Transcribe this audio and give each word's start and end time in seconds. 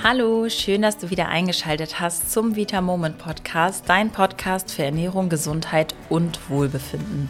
Hallo, 0.00 0.48
schön, 0.48 0.82
dass 0.82 0.96
du 0.96 1.10
wieder 1.10 1.26
eingeschaltet 1.26 1.98
hast 1.98 2.32
zum 2.32 2.54
Vita 2.54 2.80
Moment 2.80 3.18
Podcast, 3.18 3.82
dein 3.88 4.10
Podcast 4.10 4.70
für 4.70 4.84
Ernährung, 4.84 5.28
Gesundheit 5.28 5.92
und 6.08 6.38
Wohlbefinden. 6.48 7.28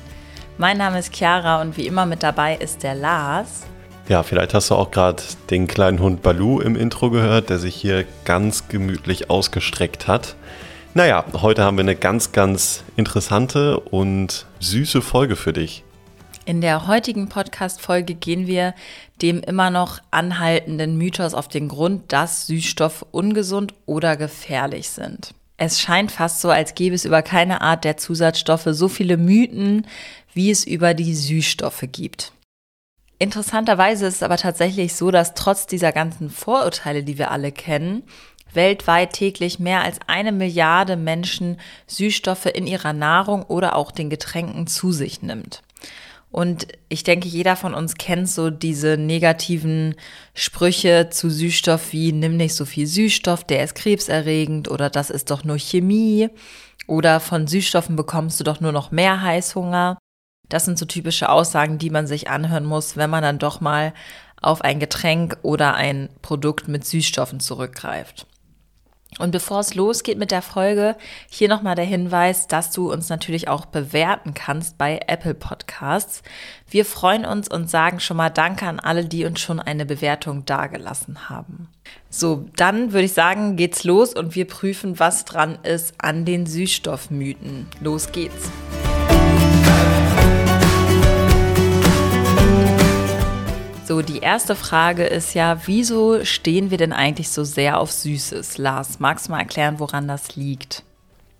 Mein 0.58 0.76
Name 0.76 0.98
ist 0.98 1.14
Chiara 1.14 1.62
und 1.62 1.78
wie 1.78 1.86
immer 1.86 2.04
mit 2.04 2.22
dabei 2.22 2.56
ist 2.56 2.82
der 2.82 2.94
Lars. 2.94 3.62
Ja, 4.08 4.22
vielleicht 4.22 4.52
hast 4.52 4.68
du 4.70 4.74
auch 4.74 4.90
gerade 4.90 5.22
den 5.48 5.66
kleinen 5.66 5.98
Hund 5.98 6.20
Balu 6.20 6.60
im 6.60 6.76
Intro 6.76 7.08
gehört, 7.08 7.48
der 7.48 7.58
sich 7.58 7.74
hier 7.74 8.04
ganz 8.26 8.68
gemütlich 8.68 9.30
ausgestreckt 9.30 10.06
hat. 10.06 10.36
Naja, 10.92 11.24
heute 11.40 11.64
haben 11.64 11.78
wir 11.78 11.84
eine 11.84 11.96
ganz, 11.96 12.32
ganz 12.32 12.84
interessante 12.96 13.80
und 13.80 14.44
süße 14.60 15.00
Folge 15.00 15.36
für 15.36 15.54
dich. 15.54 15.84
In 16.48 16.62
der 16.62 16.86
heutigen 16.86 17.28
Podcast-Folge 17.28 18.14
gehen 18.14 18.46
wir 18.46 18.72
dem 19.20 19.40
immer 19.42 19.68
noch 19.68 19.98
anhaltenden 20.10 20.96
Mythos 20.96 21.34
auf 21.34 21.46
den 21.46 21.68
Grund, 21.68 22.10
dass 22.10 22.46
Süßstoffe 22.46 23.04
ungesund 23.10 23.74
oder 23.84 24.16
gefährlich 24.16 24.88
sind. 24.88 25.34
Es 25.58 25.78
scheint 25.78 26.10
fast 26.10 26.40
so, 26.40 26.48
als 26.48 26.74
gäbe 26.74 26.94
es 26.94 27.04
über 27.04 27.20
keine 27.20 27.60
Art 27.60 27.84
der 27.84 27.98
Zusatzstoffe 27.98 28.68
so 28.70 28.88
viele 28.88 29.18
Mythen, 29.18 29.86
wie 30.32 30.50
es 30.50 30.64
über 30.64 30.94
die 30.94 31.14
Süßstoffe 31.14 31.84
gibt. 31.92 32.32
Interessanterweise 33.18 34.06
ist 34.06 34.14
es 34.14 34.22
aber 34.22 34.38
tatsächlich 34.38 34.94
so, 34.94 35.10
dass 35.10 35.34
trotz 35.34 35.66
dieser 35.66 35.92
ganzen 35.92 36.30
Vorurteile, 36.30 37.02
die 37.02 37.18
wir 37.18 37.30
alle 37.30 37.52
kennen, 37.52 38.04
weltweit 38.54 39.12
täglich 39.12 39.58
mehr 39.58 39.82
als 39.82 39.98
eine 40.06 40.32
Milliarde 40.32 40.96
Menschen 40.96 41.60
Süßstoffe 41.86 42.46
in 42.46 42.66
ihrer 42.66 42.94
Nahrung 42.94 43.42
oder 43.42 43.76
auch 43.76 43.90
den 43.92 44.08
Getränken 44.08 44.66
zu 44.66 44.92
sich 44.92 45.20
nimmt. 45.20 45.62
Und 46.30 46.68
ich 46.88 47.04
denke, 47.04 47.26
jeder 47.26 47.56
von 47.56 47.74
uns 47.74 47.94
kennt 47.94 48.28
so 48.28 48.50
diese 48.50 48.98
negativen 48.98 49.94
Sprüche 50.34 51.08
zu 51.10 51.30
Süßstoff 51.30 51.92
wie 51.92 52.12
nimm 52.12 52.36
nicht 52.36 52.54
so 52.54 52.66
viel 52.66 52.86
Süßstoff, 52.86 53.44
der 53.44 53.64
ist 53.64 53.74
krebserregend 53.74 54.70
oder 54.70 54.90
das 54.90 55.08
ist 55.08 55.30
doch 55.30 55.44
nur 55.44 55.58
Chemie 55.58 56.28
oder 56.86 57.20
von 57.20 57.46
Süßstoffen 57.46 57.96
bekommst 57.96 58.38
du 58.40 58.44
doch 58.44 58.60
nur 58.60 58.72
noch 58.72 58.90
mehr 58.90 59.22
Heißhunger. 59.22 59.98
Das 60.48 60.64
sind 60.64 60.78
so 60.78 60.86
typische 60.86 61.28
Aussagen, 61.28 61.78
die 61.78 61.90
man 61.90 62.06
sich 62.06 62.28
anhören 62.28 62.64
muss, 62.64 62.96
wenn 62.96 63.10
man 63.10 63.22
dann 63.22 63.38
doch 63.38 63.60
mal 63.60 63.92
auf 64.40 64.62
ein 64.62 64.80
Getränk 64.80 65.38
oder 65.42 65.74
ein 65.74 66.08
Produkt 66.22 66.68
mit 66.68 66.86
Süßstoffen 66.86 67.40
zurückgreift. 67.40 68.26
Und 69.18 69.30
bevor 69.30 69.60
es 69.60 69.74
losgeht 69.74 70.18
mit 70.18 70.30
der 70.30 70.42
Folge, 70.42 70.94
hier 71.28 71.48
nochmal 71.48 71.74
der 71.74 71.86
Hinweis, 71.86 72.46
dass 72.46 72.70
du 72.70 72.92
uns 72.92 73.08
natürlich 73.08 73.48
auch 73.48 73.64
bewerten 73.64 74.34
kannst 74.34 74.78
bei 74.78 75.00
Apple 75.06 75.34
Podcasts. 75.34 76.22
Wir 76.68 76.84
freuen 76.84 77.24
uns 77.24 77.48
und 77.48 77.70
sagen 77.70 78.00
schon 78.00 78.18
mal 78.18 78.28
Danke 78.28 78.66
an 78.66 78.78
alle, 78.78 79.06
die 79.06 79.24
uns 79.24 79.40
schon 79.40 79.60
eine 79.60 79.86
Bewertung 79.86 80.44
dagelassen 80.44 81.30
haben. 81.30 81.68
So, 82.10 82.44
dann 82.56 82.92
würde 82.92 83.06
ich 83.06 83.14
sagen, 83.14 83.56
geht's 83.56 83.82
los 83.82 84.14
und 84.14 84.34
wir 84.34 84.46
prüfen, 84.46 84.98
was 84.98 85.24
dran 85.24 85.58
ist 85.62 85.94
an 85.98 86.24
den 86.24 86.46
Süßstoffmythen. 86.46 87.66
Los 87.80 88.12
geht's. 88.12 88.50
Die 94.08 94.18
erste 94.18 94.56
Frage 94.56 95.04
ist 95.04 95.34
ja, 95.34 95.60
wieso 95.66 96.24
stehen 96.24 96.70
wir 96.70 96.78
denn 96.78 96.92
eigentlich 96.92 97.28
so 97.28 97.44
sehr 97.44 97.78
auf 97.78 97.92
Süßes? 97.92 98.58
Lars, 98.58 99.00
magst 99.00 99.28
du 99.28 99.32
mal 99.32 99.40
erklären, 99.40 99.78
woran 99.78 100.08
das 100.08 100.34
liegt? 100.34 100.82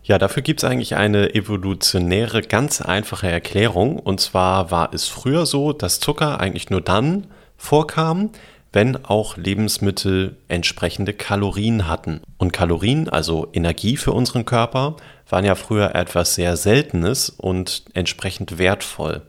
Ja, 0.03 0.19
dafür 0.19 0.43
gibt 0.43 0.63
es 0.63 0.69
eigentlich 0.69 0.97
eine 0.97 1.35
evolutionäre, 1.35 2.43
ganz 2.43 2.81
einfache 2.81 3.31
Erklärung. 3.31 3.99
Und 3.99 4.21
zwar 4.21 4.71
war 4.71 4.93
es 4.93 5.09
früher 5.09 5.47
so, 5.47 5.73
dass 5.73 6.01
Zucker 6.01 6.41
eigentlich 6.41 6.71
nur 6.71 6.81
dann 6.81 7.27
vorkam, 7.57 8.31
wenn 8.73 9.05
auch 9.05 9.37
Lebensmittel 9.37 10.37
entsprechende 10.49 11.15
Kalorien 11.15 11.89
hatten. 11.89 12.21
Und 12.37 12.53
Kalorien, 12.53 13.09
also 13.09 13.49
Energie 13.53 13.97
für 13.97 14.13
unseren 14.13 14.45
Körper, 14.45 14.97
waren 15.29 15.45
ja 15.45 15.55
früher 15.55 15.95
etwas 15.95 16.35
sehr 16.35 16.57
Seltenes 16.57 17.31
und 17.31 17.85
entsprechend 17.95 18.59
wertvoll. 18.59 19.23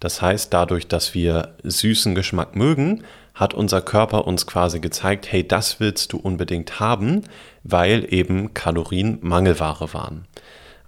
Das 0.00 0.22
heißt, 0.22 0.52
dadurch, 0.52 0.86
dass 0.86 1.14
wir 1.14 1.54
süßen 1.64 2.14
Geschmack 2.14 2.54
mögen, 2.54 3.04
hat 3.34 3.54
unser 3.54 3.80
Körper 3.80 4.26
uns 4.26 4.46
quasi 4.46 4.80
gezeigt, 4.80 5.30
hey, 5.30 5.46
das 5.46 5.80
willst 5.80 6.12
du 6.12 6.18
unbedingt 6.18 6.80
haben, 6.80 7.22
weil 7.62 8.12
eben 8.12 8.54
Kalorien 8.54 9.18
Mangelware 9.22 9.92
waren. 9.92 10.26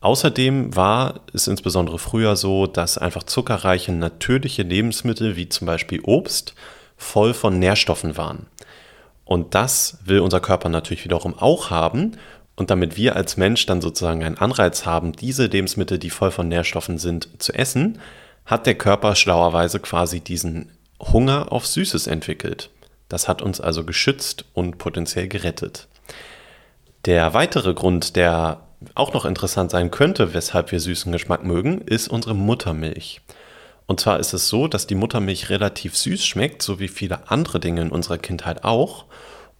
Außerdem 0.01 0.75
war 0.75 1.21
es 1.35 1.47
insbesondere 1.47 1.99
früher 1.99 2.35
so, 2.35 2.67
dass 2.67 2.99
einfach 2.99 3.23
zuckerreiche 3.25 3.93
natürliche 3.93 4.63
Lebensmittel 4.63 5.37
wie 5.37 5.49
zum 5.49 5.67
Beispiel 5.67 6.01
Obst 6.03 6.55
voll 6.97 7.35
von 7.35 7.59
Nährstoffen 7.59 8.17
waren. 8.17 8.47
Und 9.25 9.55
das 9.55 9.99
will 10.05 10.21
unser 10.21 10.41
Körper 10.41 10.69
natürlich 10.69 11.05
wiederum 11.05 11.39
auch 11.39 11.71
haben. 11.71 12.17
Und 12.57 12.71
damit 12.71 12.97
wir 12.97 13.15
als 13.15 13.37
Mensch 13.37 13.65
dann 13.67 13.81
sozusagen 13.81 14.25
einen 14.25 14.39
Anreiz 14.39 14.87
haben, 14.87 15.13
diese 15.13 15.47
Lebensmittel, 15.47 15.99
die 15.99 16.11
voll 16.11 16.31
von 16.31 16.49
Nährstoffen 16.49 16.99
sind, 16.99 17.29
zu 17.39 17.53
essen, 17.53 18.01
hat 18.51 18.67
der 18.67 18.75
Körper 18.75 19.15
schlauerweise 19.15 19.79
quasi 19.79 20.21
diesen 20.21 20.73
Hunger 21.01 21.53
auf 21.53 21.67
Süßes 21.67 22.09
entwickelt. 22.09 22.71
Das 23.09 23.29
hat 23.29 23.43
uns 23.43 23.61
also 23.61 23.85
geschützt 23.85 24.45
und 24.53 24.77
potenziell 24.77 25.29
gerettet. 25.29 25.87
Der 27.05 27.33
weitere 27.33 27.73
Grund, 27.75 28.17
der 28.17 28.63
auch 28.95 29.15
noch 29.15 29.25
interessant 29.25 29.71
sein 29.71 29.91
könnte, 29.91 30.35
weshalb 30.35 30.73
wir 30.73 30.81
süßen 30.81 31.13
Geschmack 31.13 31.45
mögen, 31.45 31.81
ist 31.83 32.09
unsere 32.09 32.35
Muttermilch. 32.35 33.21
Und 33.87 34.01
zwar 34.01 34.19
ist 34.19 34.33
es 34.33 34.49
so, 34.49 34.69
dass 34.69 34.87
die 34.87 34.95
Muttermilch 34.95 35.49
relativ 35.51 35.97
süß 35.97 36.25
schmeckt, 36.25 36.63
so 36.63 36.79
wie 36.81 36.89
viele 36.89 37.31
andere 37.31 37.61
Dinge 37.61 37.83
in 37.83 37.91
unserer 37.91 38.19
Kindheit 38.19 38.65
auch. 38.65 39.07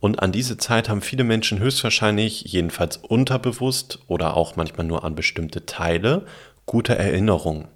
Und 0.01 0.23
an 0.23 0.33
diese 0.33 0.57
Zeit 0.57 0.89
haben 0.89 1.03
viele 1.03 1.25
Menschen 1.25 1.59
höchstwahrscheinlich, 1.59 2.43
jedenfalls 2.43 2.97
unterbewusst 2.97 4.01
oder 4.07 4.37
auch 4.37 4.57
manchmal 4.57 4.87
nur 4.87 5.05
an 5.05 5.15
bestimmte 5.15 5.67
Teile, 5.67 6.27
gute 6.67 6.97
Erinnerungen. 6.97 7.69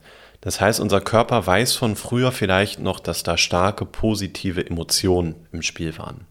Das 0.45 0.61
heißt, 0.61 0.79
unser 0.79 1.01
Körper 1.01 1.47
weiß 1.47 1.75
von 1.75 1.97
früher 1.97 2.31
vielleicht 2.31 2.79
noch, 2.79 3.01
dass 3.01 3.23
da 3.23 3.39
starke 3.39 3.87
positive 3.87 4.65
Emotionen 4.67 5.37
im 5.53 5.63
Spiel 5.63 5.97
waren. 5.97 6.27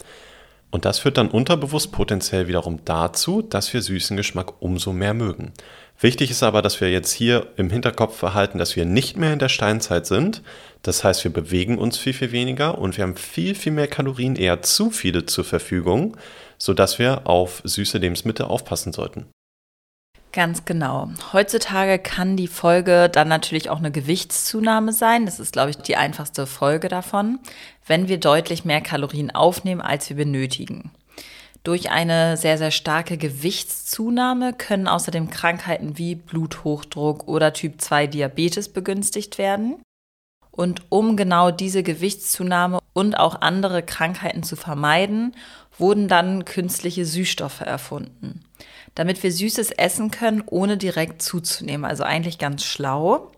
Und 0.69 0.85
das 0.85 0.99
führt 0.99 1.17
dann 1.17 1.29
unterbewusst 1.29 1.91
potenziell 1.91 2.47
wiederum 2.47 2.79
dazu, 2.85 3.41
dass 3.41 3.73
wir 3.73 3.81
süßen 3.81 4.15
Geschmack 4.15 4.61
umso 4.61 4.93
mehr 4.93 5.15
mögen. 5.15 5.51
Wichtig 5.99 6.29
ist 6.29 6.43
aber, 6.43 6.61
dass 6.61 6.79
wir 6.79 6.91
jetzt 6.91 7.11
hier 7.11 7.47
im 7.57 7.71
Hinterkopf 7.71 8.15
verhalten, 8.15 8.59
dass 8.59 8.75
wir 8.75 8.85
nicht 8.85 9.17
mehr 9.17 9.33
in 9.33 9.39
der 9.39 9.49
Steinzeit 9.49 10.05
sind. 10.05 10.43
Das 10.83 11.03
heißt, 11.03 11.23
wir 11.23 11.33
bewegen 11.33 11.79
uns 11.79 11.97
viel, 11.97 12.13
viel 12.13 12.31
weniger 12.31 12.77
und 12.77 12.97
wir 12.97 13.03
haben 13.03 13.15
viel, 13.15 13.55
viel 13.55 13.71
mehr 13.71 13.87
Kalorien, 13.87 14.35
eher 14.35 14.61
zu 14.61 14.91
viele 14.91 15.25
zur 15.25 15.43
Verfügung, 15.43 16.17
sodass 16.59 16.99
wir 16.99 17.25
auf 17.25 17.61
süße 17.63 17.97
Lebensmittel 17.97 18.45
aufpassen 18.45 18.93
sollten. 18.93 19.25
Ganz 20.33 20.65
genau. 20.65 21.09
Heutzutage 21.31 21.99
kann 21.99 22.35
die 22.35 22.47
Folge 22.47 23.07
dann 23.07 23.27
natürlich 23.27 23.69
auch 23.69 23.77
eine 23.77 23.91
Gewichtszunahme 23.91 24.91
sein. 24.91 25.27
Das 25.27 25.39
ist, 25.39 25.53
glaube 25.53 25.69
ich, 25.69 25.77
die 25.77 25.95
einfachste 25.95 26.47
Folge 26.47 26.87
davon, 26.87 27.37
wenn 27.85 28.07
wir 28.07 28.19
deutlich 28.19 28.65
mehr 28.65 28.81
Kalorien 28.81 29.29
aufnehmen, 29.29 29.79
als 29.79 30.09
wir 30.09 30.15
benötigen. 30.15 30.89
Durch 31.63 31.91
eine 31.91 32.35
sehr, 32.35 32.57
sehr 32.57 32.71
starke 32.71 33.17
Gewichtszunahme 33.17 34.53
können 34.53 34.87
außerdem 34.87 35.29
Krankheiten 35.29 35.99
wie 35.99 36.15
Bluthochdruck 36.15 37.27
oder 37.27 37.53
Typ 37.53 37.79
2 37.79 38.07
Diabetes 38.07 38.69
begünstigt 38.69 39.37
werden. 39.37 39.83
Und 40.49 40.81
um 40.89 41.15
genau 41.15 41.51
diese 41.51 41.83
Gewichtszunahme 41.83 42.79
und 42.93 43.15
auch 43.15 43.41
andere 43.41 43.83
Krankheiten 43.83 44.43
zu 44.43 44.55
vermeiden, 44.55 45.35
wurden 45.77 46.07
dann 46.07 46.45
künstliche 46.45 47.05
Süßstoffe 47.05 47.61
erfunden 47.61 48.45
damit 48.95 49.23
wir 49.23 49.31
Süßes 49.31 49.71
essen 49.71 50.11
können, 50.11 50.43
ohne 50.45 50.77
direkt 50.77 51.21
zuzunehmen. 51.21 51.85
Also 51.85 52.03
eigentlich 52.03 52.37
ganz 52.37 52.63
schlau. 52.63 53.31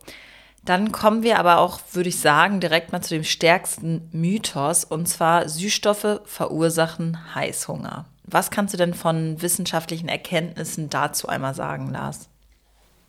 Dann 0.64 0.92
kommen 0.92 1.24
wir 1.24 1.40
aber 1.40 1.60
auch, 1.60 1.80
würde 1.94 2.10
ich 2.10 2.20
sagen, 2.20 2.60
direkt 2.60 2.92
mal 2.92 3.02
zu 3.02 3.14
dem 3.14 3.24
stärksten 3.24 4.10
Mythos, 4.12 4.84
und 4.84 5.08
zwar 5.08 5.48
Süßstoffe 5.48 6.22
verursachen 6.26 7.36
Heißhunger. 7.36 8.06
Was 8.24 8.50
kannst 8.50 8.74
du 8.74 8.78
denn 8.78 8.96
von 8.96 9.42
wissenschaftlichen 9.42 10.10
Erkenntnissen 10.10 10.90
dazu 10.90 11.28
einmal 11.30 11.54
sagen, 11.54 11.92
Lars? 11.92 12.30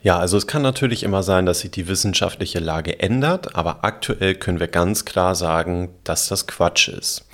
Ja, 0.06 0.20
also 0.20 0.36
es 0.36 0.46
kann 0.46 0.62
natürlich 0.62 1.02
immer 1.02 1.24
sein, 1.24 1.46
dass 1.46 1.58
sich 1.58 1.72
die 1.72 1.88
wissenschaftliche 1.88 2.60
Lage 2.60 3.00
ändert, 3.00 3.56
aber 3.56 3.78
aktuell 3.82 4.36
können 4.36 4.60
wir 4.60 4.68
ganz 4.68 5.04
klar 5.04 5.34
sagen, 5.34 5.96
dass 6.04 6.28
das 6.28 6.46
Quatsch 6.46 6.86
ist. 6.86 7.24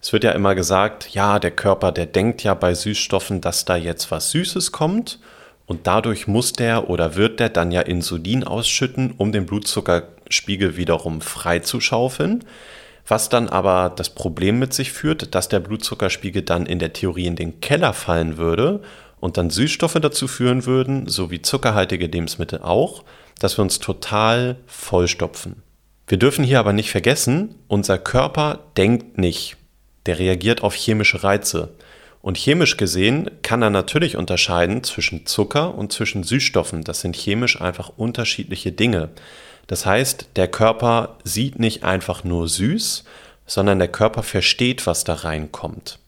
Es 0.00 0.14
wird 0.14 0.24
ja 0.24 0.30
immer 0.30 0.54
gesagt, 0.54 1.10
ja, 1.10 1.38
der 1.38 1.50
Körper, 1.50 1.92
der 1.92 2.06
denkt 2.06 2.42
ja 2.42 2.54
bei 2.54 2.72
Süßstoffen, 2.72 3.42
dass 3.42 3.66
da 3.66 3.76
jetzt 3.76 4.10
was 4.10 4.30
Süßes 4.30 4.72
kommt 4.72 5.20
und 5.66 5.86
dadurch 5.86 6.26
muss 6.26 6.54
der 6.54 6.88
oder 6.88 7.16
wird 7.16 7.38
der 7.38 7.50
dann 7.50 7.70
ja 7.70 7.82
Insulin 7.82 8.44
ausschütten, 8.44 9.12
um 9.18 9.30
den 9.30 9.44
Blutzuckerspiegel 9.44 10.78
wiederum 10.78 11.20
freizuschaufeln. 11.20 12.46
Was 13.06 13.28
dann 13.28 13.50
aber 13.50 13.92
das 13.94 14.08
Problem 14.08 14.58
mit 14.58 14.72
sich 14.72 14.90
führt, 14.90 15.34
dass 15.34 15.50
der 15.50 15.60
Blutzuckerspiegel 15.60 16.40
dann 16.40 16.64
in 16.64 16.78
der 16.78 16.94
Theorie 16.94 17.26
in 17.26 17.36
den 17.36 17.60
Keller 17.60 17.92
fallen 17.92 18.38
würde 18.38 18.80
und 19.20 19.36
dann 19.36 19.50
Süßstoffe 19.50 19.98
dazu 20.00 20.28
führen 20.28 20.66
würden, 20.66 21.08
so 21.08 21.30
wie 21.30 21.42
zuckerhaltige 21.42 22.06
Lebensmittel 22.06 22.60
auch, 22.60 23.04
dass 23.38 23.58
wir 23.58 23.62
uns 23.62 23.78
total 23.78 24.56
vollstopfen. 24.66 25.62
Wir 26.06 26.18
dürfen 26.18 26.44
hier 26.44 26.60
aber 26.60 26.72
nicht 26.72 26.90
vergessen, 26.90 27.56
unser 27.68 27.98
Körper 27.98 28.60
denkt 28.76 29.18
nicht 29.18 29.56
der 30.06 30.18
reagiert 30.18 30.62
auf 30.62 30.74
chemische 30.74 31.22
Reize. 31.22 31.74
Und 32.22 32.38
chemisch 32.38 32.76
gesehen 32.76 33.30
kann 33.42 33.62
er 33.62 33.70
natürlich 33.70 34.16
unterscheiden 34.16 34.82
zwischen 34.82 35.26
Zucker 35.26 35.74
und 35.74 35.92
zwischen 35.92 36.24
Süßstoffen. 36.24 36.82
Das 36.82 37.00
sind 37.00 37.14
chemisch 37.14 37.60
einfach 37.60 37.92
unterschiedliche 37.96 38.72
Dinge. 38.72 39.10
Das 39.66 39.86
heißt, 39.86 40.30
der 40.36 40.48
Körper 40.48 41.18
sieht 41.24 41.58
nicht 41.58 41.84
einfach 41.84 42.24
nur 42.24 42.48
süß, 42.48 43.04
sondern 43.46 43.78
der 43.78 43.88
Körper 43.88 44.22
versteht, 44.22 44.86
was 44.86 45.04
da 45.04 45.14
reinkommt. 45.14 46.00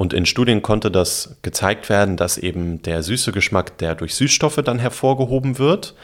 Und 0.00 0.14
in 0.14 0.24
Studien 0.24 0.62
konnte 0.62 0.90
das 0.90 1.36
gezeigt 1.42 1.90
werden, 1.90 2.16
dass 2.16 2.38
eben 2.38 2.80
der 2.80 3.02
süße 3.02 3.32
Geschmack, 3.32 3.76
der 3.76 3.94
durch 3.94 4.14
Süßstoffe 4.14 4.62
dann 4.64 4.78
hervorgehoben 4.78 5.58
wird, 5.58 5.94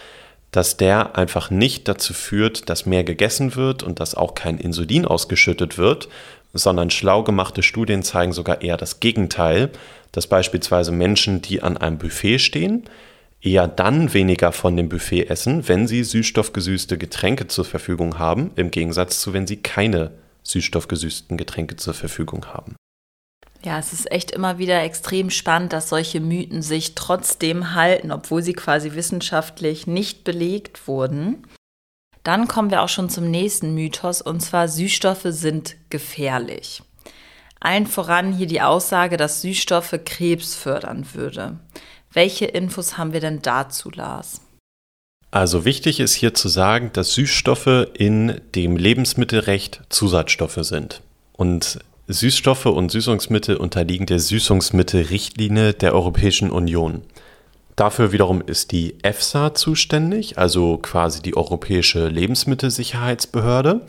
dass 0.50 0.76
der 0.76 1.16
einfach 1.16 1.48
nicht 1.48 1.88
dazu 1.88 2.12
führt, 2.12 2.68
dass 2.68 2.84
mehr 2.84 3.04
gegessen 3.04 3.56
wird 3.56 3.82
und 3.82 3.98
dass 3.98 4.14
auch 4.14 4.34
kein 4.34 4.58
Insulin 4.58 5.06
ausgeschüttet 5.06 5.78
wird, 5.78 6.10
sondern 6.52 6.90
schlau 6.90 7.22
gemachte 7.22 7.62
Studien 7.62 8.02
zeigen 8.02 8.34
sogar 8.34 8.60
eher 8.60 8.76
das 8.76 9.00
Gegenteil, 9.00 9.70
dass 10.12 10.26
beispielsweise 10.26 10.92
Menschen, 10.92 11.40
die 11.40 11.62
an 11.62 11.78
einem 11.78 11.96
Buffet 11.96 12.38
stehen, 12.38 12.84
eher 13.40 13.66
dann 13.66 14.12
weniger 14.12 14.52
von 14.52 14.76
dem 14.76 14.90
Buffet 14.90 15.30
essen, 15.30 15.68
wenn 15.68 15.88
sie 15.88 16.04
süßstoffgesüßte 16.04 16.98
Getränke 16.98 17.46
zur 17.46 17.64
Verfügung 17.64 18.18
haben, 18.18 18.50
im 18.56 18.70
Gegensatz 18.70 19.20
zu 19.20 19.32
wenn 19.32 19.46
sie 19.46 19.56
keine 19.56 20.10
süßstoffgesüßten 20.42 21.38
Getränke 21.38 21.76
zur 21.76 21.94
Verfügung 21.94 22.44
haben. 22.52 22.76
Ja, 23.66 23.80
es 23.80 23.92
ist 23.92 24.12
echt 24.12 24.30
immer 24.30 24.58
wieder 24.58 24.84
extrem 24.84 25.28
spannend, 25.28 25.72
dass 25.72 25.88
solche 25.88 26.20
Mythen 26.20 26.62
sich 26.62 26.94
trotzdem 26.94 27.74
halten, 27.74 28.12
obwohl 28.12 28.40
sie 28.40 28.52
quasi 28.52 28.92
wissenschaftlich 28.92 29.88
nicht 29.88 30.22
belegt 30.22 30.86
wurden. 30.86 31.44
Dann 32.22 32.46
kommen 32.46 32.70
wir 32.70 32.82
auch 32.82 32.88
schon 32.88 33.10
zum 33.10 33.28
nächsten 33.28 33.74
Mythos, 33.74 34.22
und 34.22 34.38
zwar 34.38 34.68
Süßstoffe 34.68 35.26
sind 35.30 35.74
gefährlich. 35.90 36.80
Allen 37.58 37.88
voran 37.88 38.32
hier 38.32 38.46
die 38.46 38.60
Aussage, 38.60 39.16
dass 39.16 39.42
Süßstoffe 39.42 39.98
Krebs 40.04 40.54
fördern 40.54 41.04
würde. 41.14 41.58
Welche 42.12 42.44
Infos 42.44 42.96
haben 42.96 43.12
wir 43.12 43.20
denn 43.20 43.42
dazu, 43.42 43.90
Lars? 43.90 44.42
Also 45.32 45.64
wichtig 45.64 45.98
ist 45.98 46.14
hier 46.14 46.34
zu 46.34 46.46
sagen, 46.48 46.90
dass 46.92 47.14
Süßstoffe 47.14 47.88
in 47.94 48.40
dem 48.54 48.76
Lebensmittelrecht 48.76 49.80
Zusatzstoffe 49.88 50.60
sind. 50.60 51.02
Und 51.32 51.80
Süßstoffe 52.08 52.66
und 52.66 52.92
Süßungsmittel 52.92 53.56
unterliegen 53.56 54.06
der 54.06 54.20
Süßungsmittelrichtlinie 54.20 55.74
der 55.74 55.92
Europäischen 55.92 56.52
Union. 56.52 57.02
Dafür 57.74 58.12
wiederum 58.12 58.40
ist 58.40 58.70
die 58.70 58.94
EFSA 59.02 59.54
zuständig, 59.54 60.38
also 60.38 60.78
quasi 60.78 61.20
die 61.20 61.36
Europäische 61.36 62.06
Lebensmittelsicherheitsbehörde. 62.06 63.80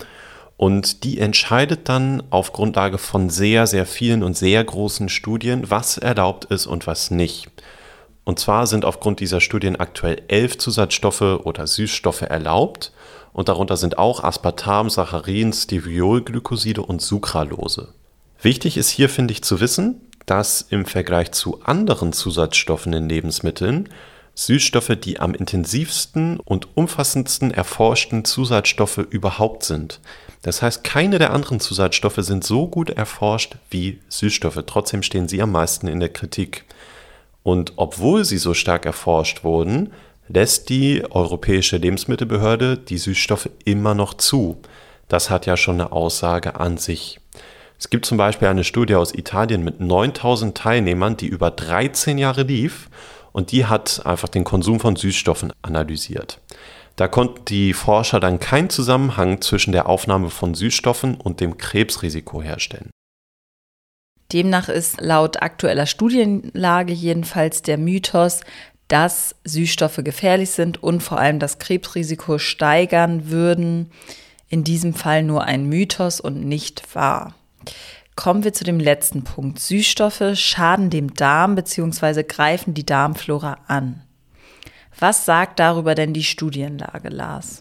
Und 0.58 1.04
die 1.04 1.20
entscheidet 1.20 1.88
dann 1.88 2.24
auf 2.32 2.54
Grundlage 2.54 2.98
von 2.98 3.30
sehr, 3.30 3.68
sehr 3.68 3.86
vielen 3.86 4.24
und 4.24 4.36
sehr 4.36 4.64
großen 4.64 5.10
Studien, 5.10 5.70
was 5.70 6.00
erlaubt 6.00 6.46
ist 6.46 6.66
und 6.66 6.88
was 6.88 7.12
nicht. 7.12 7.52
Und 8.24 8.40
zwar 8.40 8.66
sind 8.66 8.84
aufgrund 8.84 9.20
dieser 9.20 9.42
Studien 9.42 9.76
aktuell 9.76 10.24
elf 10.28 10.58
Zusatzstoffe 10.58 11.22
oder 11.22 11.68
Süßstoffe 11.68 12.24
erlaubt. 12.24 12.92
Und 13.32 13.48
darunter 13.48 13.78
sind 13.78 14.00
auch 14.00 14.24
Aspartam, 14.24 14.90
Saccharin, 14.90 15.54
Steviolglykoside 15.54 16.82
und 16.82 17.04
Sucralose. 17.04 17.90
Wichtig 18.42 18.78
ist 18.78 18.90
hier, 18.90 19.10
finde 19.10 19.34
ich, 19.34 19.44
zu 19.44 19.60
wissen, 19.60 20.02
dass 20.26 20.62
im 20.62 20.86
Vergleich 20.86 21.32
zu 21.32 21.64
anderen 21.64 22.14
Zusatzstoffen 22.14 22.94
in 22.94 23.10
Lebensmitteln 23.10 23.90
Süßstoffe 24.36 24.96
die 25.04 25.20
am 25.20 25.34
intensivsten 25.34 26.40
und 26.40 26.78
umfassendsten 26.78 27.50
erforschten 27.50 28.24
Zusatzstoffe 28.24 29.00
überhaupt 29.10 29.64
sind. 29.64 30.00
Das 30.44 30.62
heißt, 30.62 30.84
keine 30.84 31.18
der 31.18 31.34
anderen 31.34 31.60
Zusatzstoffe 31.60 32.20
sind 32.20 32.44
so 32.44 32.68
gut 32.68 32.92
erforscht 32.92 33.56
wie 33.72 34.00
Süßstoffe. 34.10 34.64
Trotzdem 34.68 35.02
stehen 35.02 35.28
sie 35.28 35.42
am 35.42 35.52
meisten 35.52 35.88
in 35.88 36.00
der 36.00 36.10
Kritik. 36.10 36.66
Und 37.42 37.74
obwohl 37.78 38.26
sie 38.26 38.38
so 38.38 38.54
stark 38.54 38.86
erforscht 38.86 39.44
wurden, 39.44 39.92
lässt 40.28 40.70
die 40.70 41.04
Europäische 41.10 41.78
Lebensmittelbehörde 41.78 42.78
die 42.78 43.00
Süßstoffe 43.00 43.50
immer 43.66 43.96
noch 43.96 44.14
zu. 44.14 44.62
Das 45.08 45.32
hat 45.32 45.48
ja 45.48 45.58
schon 45.58 45.82
eine 45.82 45.92
Aussage 45.92 46.60
an 46.60 46.78
sich. 46.78 47.20
Es 47.80 47.90
gibt 47.90 48.06
zum 48.06 48.18
Beispiel 48.18 48.48
eine 48.48 48.64
Studie 48.64 48.96
aus 48.96 49.14
Italien 49.14 49.64
mit 49.64 49.80
9000 49.80 50.58
Teilnehmern, 50.58 51.16
die 51.16 51.28
über 51.28 51.52
13 51.52 52.18
Jahre 52.18 52.44
lief 52.44 52.90
und 53.32 53.52
die 53.52 53.66
hat 53.66 54.02
einfach 54.06 54.30
den 54.30 54.44
Konsum 54.44 54.80
von 54.80 54.96
Süßstoffen 54.96 55.54
analysiert. 55.62 56.42
Da 56.96 57.08
konnten 57.08 57.46
die 57.46 57.74
Forscher 57.74 58.20
dann 58.20 58.40
keinen 58.40 58.72
Zusammenhang 58.72 59.42
zwischen 59.42 59.72
der 59.72 59.88
Aufnahme 59.88 60.32
von 60.32 60.56
Süßstoffen 60.56 61.16
und 61.16 61.40
dem 61.40 61.58
Krebsrisiko 61.58 62.42
herstellen. 62.42 62.90
Demnach 64.34 64.68
ist 64.68 65.00
laut 65.00 65.42
aktueller 65.42 65.86
Studienlage 65.86 66.94
jedenfalls 66.94 67.62
der 67.62 67.78
Mythos, 67.78 68.42
dass 68.88 69.36
Süßstoffe 69.44 70.02
gefährlich 70.04 70.50
sind 70.50 70.82
und 70.82 71.04
vor 71.04 71.20
allem 71.20 71.38
das 71.38 71.60
Krebsrisiko 71.60 72.40
steigern 72.40 73.30
würden, 73.30 73.92
in 74.50 74.64
diesem 74.64 74.96
Fall 74.96 75.22
nur 75.22 75.44
ein 75.44 75.66
Mythos 75.66 76.20
und 76.20 76.44
nicht 76.44 76.96
wahr. 76.96 77.36
Kommen 78.16 78.44
wir 78.44 78.54
zu 78.54 78.64
dem 78.64 78.80
letzten 78.80 79.24
Punkt. 79.24 79.60
Süßstoffe 79.60 80.24
schaden 80.34 80.90
dem 80.90 81.14
Darm 81.14 81.56
bzw. 81.56 82.24
greifen 82.24 82.74
die 82.74 82.86
Darmflora 82.86 83.60
an. 83.68 84.02
Was 85.00 85.26
sagt 85.26 85.60
darüber 85.60 85.94
denn 85.94 86.14
die 86.14 86.24
Studienlage, 86.24 87.10
Lars? 87.10 87.60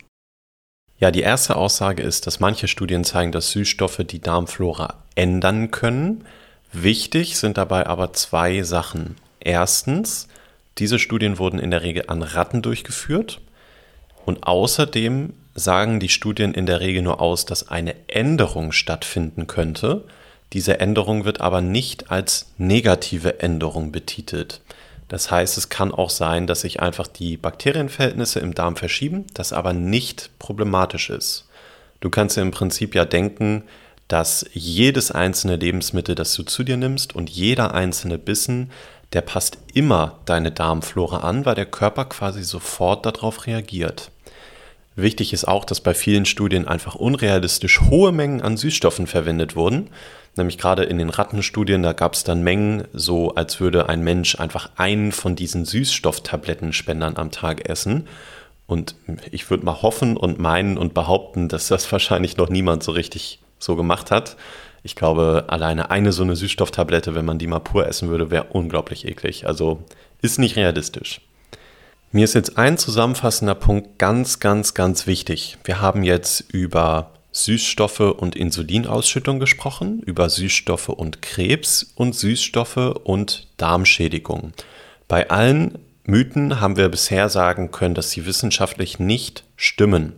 Ja, 0.99 1.11
die 1.11 1.21
erste 1.21 1.57
Aussage 1.57 2.03
ist, 2.03 2.27
dass 2.27 2.41
manche 2.41 2.69
Studien 2.69 3.05
zeigen, 3.05 3.33
dass 3.33 3.51
Süßstoffe 3.51 4.03
die 4.07 4.21
Darmflora 4.21 5.03
ändern 5.15 5.71
können. 5.71 6.25
Wichtig 6.73 7.37
sind 7.37 7.59
dabei 7.59 7.87
aber 7.87 8.15
zwei 8.15 8.63
Sachen. 8.63 9.17
Erstens, 9.41 10.29
diese 10.79 10.99
Studien 10.99 11.39
wurden 11.39 11.59
in 11.59 11.71
der 11.71 11.83
Regel 11.83 12.05
an 12.07 12.23
Ratten 12.23 12.63
durchgeführt. 12.63 13.43
Und 14.25 14.45
außerdem 14.45 15.35
sagen 15.57 15.99
die 15.99 16.09
Studien 16.09 16.55
in 16.55 16.67
der 16.67 16.81
Regel 16.81 17.03
nur 17.03 17.21
aus, 17.21 17.45
dass 17.47 17.69
eine 17.69 17.95
Änderung 18.09 18.73
stattfinden 18.73 19.47
könnte. 19.47 20.05
Diese 20.53 20.79
Änderung 20.79 21.25
wird 21.25 21.41
aber 21.41 21.61
nicht 21.61 22.11
als 22.11 22.53
negative 22.59 23.41
Änderung 23.41 23.91
betitelt. 23.91 24.61
Das 25.09 25.31
heißt, 25.31 25.57
es 25.57 25.69
kann 25.69 25.93
auch 25.93 26.11
sein, 26.11 26.47
dass 26.47 26.61
sich 26.61 26.81
einfach 26.81 27.07
die 27.07 27.37
Bakterienverhältnisse 27.37 28.41
im 28.41 28.55
Darm 28.55 28.77
verschieben, 28.77 29.25
das 29.35 29.53
aber 29.53 29.73
nicht 29.73 30.31
problematisch 30.39 31.11
ist. 31.11 31.49
Du 32.01 32.11
kannst 32.11 32.37
dir 32.37 32.43
im 32.43 32.51
Prinzip 32.51 32.95
ja 32.95 33.05
denken, 33.05 33.63
dass 34.09 34.47
jedes 34.53 35.11
einzelne 35.11 35.57
Lebensmittel, 35.57 36.15
das 36.15 36.35
du 36.35 36.43
zu 36.43 36.63
dir 36.63 36.77
nimmst 36.77 37.15
und 37.15 37.31
jeder 37.31 37.75
einzelne 37.75 38.19
Bissen, 38.19 38.71
der 39.13 39.23
passt 39.23 39.59
immer 39.73 40.19
deine 40.27 40.53
Darmflora 40.53 41.19
an, 41.19 41.45
weil 41.45 41.55
der 41.55 41.67
Körper 41.67 42.05
quasi 42.05 42.43
sofort 42.43 43.07
darauf 43.07 43.47
reagiert. 43.47 44.11
Wichtig 44.99 45.35
ist 45.35 45.47
auch, 45.47 45.67
dass 45.67 45.81
bei 45.81 45.93
vielen 45.93 46.25
Studien 46.25 46.67
einfach 46.67 46.95
unrealistisch 46.95 47.83
hohe 47.83 48.13
Mengen 48.13 48.41
an 48.41 48.57
Süßstoffen 48.57 49.07
verwendet 49.07 49.55
wurden. 49.55 49.91
Nämlich 50.37 50.57
gerade 50.57 50.85
in 50.85 50.97
den 50.97 51.11
Rattenstudien, 51.11 51.83
da 51.83 51.93
gab 51.93 52.15
es 52.15 52.25
dann 52.25 52.43
Mengen, 52.43 52.85
so 52.95 53.35
als 53.35 53.61
würde 53.61 53.91
ein 53.91 54.03
Mensch 54.03 54.41
einfach 54.41 54.71
einen 54.77 55.13
von 55.13 55.37
diesen 55.37 55.67
Süßstofftablettenspendern 55.67 57.19
am 57.19 57.31
Tag 57.31 57.69
essen. 57.69 58.09
Und 58.67 58.97
ich 59.31 59.51
würde 59.51 59.67
mal 59.67 59.83
hoffen 59.83 60.17
und 60.17 60.39
meinen 60.39 60.79
und 60.79 60.95
behaupten, 60.95 61.49
dass 61.49 61.69
das 61.69 61.93
wahrscheinlich 61.93 62.39
noch 62.39 62.49
niemand 62.49 62.83
so 62.83 62.93
richtig 62.93 63.39
so 63.59 63.77
gemacht 63.77 64.11
hat. 64.11 64.37
Ich 64.83 64.97
glaube, 64.97 65.45
alleine 65.49 65.91
eine 65.91 66.13
so 66.13 66.23
eine 66.23 66.37
Süßstofftablette, 66.37 67.15
wenn 67.15 67.25
man 67.27 67.39
die 67.39 67.49
mal 67.49 67.61
pur 67.61 67.87
essen 67.87 68.09
würde, 68.09 68.31
wäre 68.31 68.47
unglaublich 68.51 69.07
eklig. 69.07 69.47
Also 69.47 69.83
ist 70.23 70.39
nicht 70.39 70.57
realistisch. 70.57 71.21
Mir 72.17 72.25
ist 72.25 72.33
jetzt 72.33 72.57
ein 72.57 72.79
zusammenfassender 72.79 73.55
Punkt 73.55 73.99
ganz, 73.99 74.41
ganz, 74.41 74.73
ganz 74.73 75.07
wichtig. 75.07 75.59
Wir 75.65 75.83
haben 75.83 76.03
jetzt 76.03 76.41
über 76.51 77.11
Süßstoffe 77.33 78.01
und 78.01 78.35
Insulinausschüttung 78.35 79.39
gesprochen, 79.39 80.01
über 80.01 80.31
Süßstoffe 80.31 80.89
und 80.89 81.21
Krebs 81.21 81.93
und 81.95 82.15
Süßstoffe 82.15 82.79
und 83.05 83.49
Darmschädigung. 83.59 84.55
Bei 85.09 85.29
allen 85.29 85.79
Mythen 86.05 86.59
haben 86.59 86.79
wir 86.79 86.89
bisher 86.89 87.29
sagen 87.29 87.71
können, 87.71 87.95
dass 87.95 88.13
sie 88.13 88.25
wissenschaftlich 88.25 88.99
nicht 88.99 89.45
stimmen. 89.57 90.15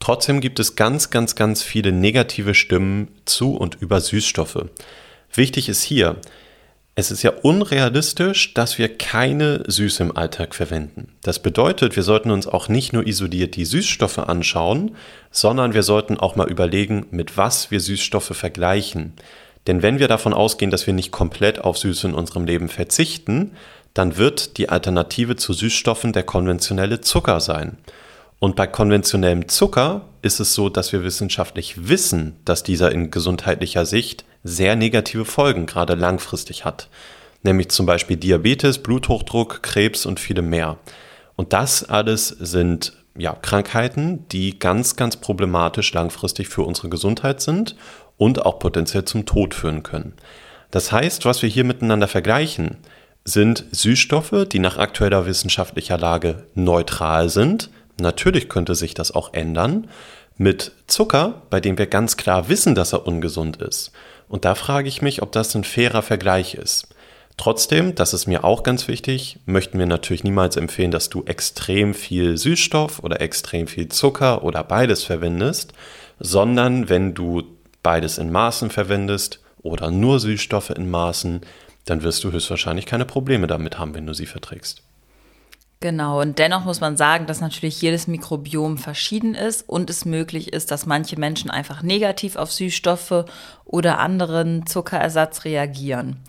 Trotzdem 0.00 0.40
gibt 0.40 0.58
es 0.58 0.74
ganz, 0.74 1.10
ganz, 1.10 1.34
ganz 1.34 1.62
viele 1.62 1.92
negative 1.92 2.54
Stimmen 2.54 3.08
zu 3.26 3.54
und 3.54 3.74
über 3.74 4.00
Süßstoffe. 4.00 4.70
Wichtig 5.34 5.68
ist 5.68 5.82
hier, 5.82 6.16
es 6.98 7.10
ist 7.10 7.22
ja 7.22 7.30
unrealistisch, 7.42 8.54
dass 8.54 8.78
wir 8.78 8.96
keine 8.96 9.62
Süße 9.66 10.02
im 10.02 10.16
Alltag 10.16 10.54
verwenden. 10.54 11.08
Das 11.22 11.38
bedeutet, 11.38 11.94
wir 11.94 12.02
sollten 12.02 12.30
uns 12.30 12.46
auch 12.46 12.70
nicht 12.70 12.94
nur 12.94 13.06
isoliert 13.06 13.54
die 13.54 13.66
Süßstoffe 13.66 14.18
anschauen, 14.18 14.96
sondern 15.30 15.74
wir 15.74 15.82
sollten 15.82 16.16
auch 16.16 16.36
mal 16.36 16.48
überlegen, 16.48 17.04
mit 17.10 17.36
was 17.36 17.70
wir 17.70 17.80
Süßstoffe 17.80 18.34
vergleichen. 18.34 19.12
Denn 19.66 19.82
wenn 19.82 19.98
wir 19.98 20.08
davon 20.08 20.32
ausgehen, 20.32 20.70
dass 20.70 20.86
wir 20.86 20.94
nicht 20.94 21.12
komplett 21.12 21.58
auf 21.58 21.76
Süße 21.76 22.08
in 22.08 22.14
unserem 22.14 22.46
Leben 22.46 22.70
verzichten, 22.70 23.50
dann 23.92 24.16
wird 24.16 24.56
die 24.56 24.70
Alternative 24.70 25.36
zu 25.36 25.52
Süßstoffen 25.52 26.14
der 26.14 26.22
konventionelle 26.22 27.02
Zucker 27.02 27.40
sein. 27.40 27.76
Und 28.38 28.56
bei 28.56 28.66
konventionellem 28.66 29.48
Zucker 29.48 30.08
ist 30.22 30.40
es 30.40 30.54
so, 30.54 30.68
dass 30.68 30.92
wir 30.92 31.02
wissenschaftlich 31.02 31.88
wissen, 31.88 32.36
dass 32.44 32.62
dieser 32.62 32.92
in 32.92 33.10
gesundheitlicher 33.10 33.86
Sicht 33.86 34.24
sehr 34.44 34.76
negative 34.76 35.24
Folgen, 35.24 35.66
gerade 35.66 35.94
langfristig 35.94 36.64
hat. 36.64 36.88
nämlich 37.42 37.68
zum 37.68 37.86
Beispiel 37.86 38.16
Diabetes, 38.16 38.78
Bluthochdruck, 38.78 39.62
Krebs 39.62 40.04
und 40.04 40.18
viele 40.18 40.42
mehr. 40.42 40.78
Und 41.36 41.52
das 41.52 41.88
alles 41.88 42.28
sind 42.28 42.92
ja, 43.16 43.34
Krankheiten, 43.34 44.26
die 44.30 44.58
ganz, 44.58 44.96
ganz 44.96 45.16
problematisch 45.16 45.92
langfristig 45.94 46.48
für 46.48 46.62
unsere 46.62 46.88
Gesundheit 46.88 47.40
sind 47.40 47.76
und 48.16 48.44
auch 48.44 48.58
potenziell 48.58 49.04
zum 49.04 49.26
Tod 49.26 49.54
führen 49.54 49.82
können. 49.82 50.14
Das 50.70 50.92
heißt, 50.92 51.24
was 51.24 51.42
wir 51.42 51.48
hier 51.48 51.64
miteinander 51.64 52.08
vergleichen, 52.08 52.78
sind 53.24 53.64
Süßstoffe, 53.70 54.46
die 54.50 54.58
nach 54.58 54.76
aktueller 54.78 55.26
wissenschaftlicher 55.26 55.98
Lage 55.98 56.44
neutral 56.54 57.28
sind. 57.28 57.70
Natürlich 57.98 58.48
könnte 58.48 58.74
sich 58.74 58.94
das 58.94 59.12
auch 59.12 59.32
ändern. 59.32 59.88
Mit 60.38 60.72
Zucker, 60.86 61.42
bei 61.48 61.60
dem 61.60 61.78
wir 61.78 61.86
ganz 61.86 62.16
klar 62.16 62.48
wissen, 62.48 62.74
dass 62.74 62.92
er 62.92 63.06
ungesund 63.06 63.56
ist. 63.56 63.92
Und 64.28 64.44
da 64.44 64.54
frage 64.54 64.88
ich 64.88 65.00
mich, 65.00 65.22
ob 65.22 65.32
das 65.32 65.54
ein 65.54 65.64
fairer 65.64 66.02
Vergleich 66.02 66.54
ist. 66.54 66.88
Trotzdem, 67.36 67.94
das 67.94 68.14
ist 68.14 68.26
mir 68.26 68.44
auch 68.44 68.62
ganz 68.62 68.88
wichtig, 68.88 69.38
möchten 69.44 69.78
wir 69.78 69.86
natürlich 69.86 70.24
niemals 70.24 70.56
empfehlen, 70.56 70.90
dass 70.90 71.10
du 71.10 71.24
extrem 71.24 71.92
viel 71.92 72.38
Süßstoff 72.38 73.00
oder 73.00 73.20
extrem 73.20 73.66
viel 73.66 73.88
Zucker 73.88 74.42
oder 74.42 74.64
beides 74.64 75.04
verwendest, 75.04 75.74
sondern 76.18 76.88
wenn 76.88 77.14
du 77.14 77.42
beides 77.82 78.16
in 78.16 78.32
Maßen 78.32 78.70
verwendest 78.70 79.40
oder 79.60 79.90
nur 79.90 80.18
Süßstoffe 80.18 80.70
in 80.70 80.90
Maßen, 80.90 81.42
dann 81.84 82.02
wirst 82.02 82.24
du 82.24 82.32
höchstwahrscheinlich 82.32 82.86
keine 82.86 83.04
Probleme 83.04 83.46
damit 83.46 83.78
haben, 83.78 83.94
wenn 83.94 84.06
du 84.06 84.14
sie 84.14 84.26
verträgst. 84.26 84.82
Genau, 85.80 86.22
und 86.22 86.38
dennoch 86.38 86.64
muss 86.64 86.80
man 86.80 86.96
sagen, 86.96 87.26
dass 87.26 87.42
natürlich 87.42 87.82
jedes 87.82 88.06
Mikrobiom 88.06 88.78
verschieden 88.78 89.34
ist 89.34 89.68
und 89.68 89.90
es 89.90 90.06
möglich 90.06 90.54
ist, 90.54 90.70
dass 90.70 90.86
manche 90.86 91.18
Menschen 91.18 91.50
einfach 91.50 91.82
negativ 91.82 92.36
auf 92.36 92.50
Süßstoffe 92.50 93.26
oder 93.66 93.98
anderen 93.98 94.66
Zuckerersatz 94.66 95.44
reagieren. 95.44 96.22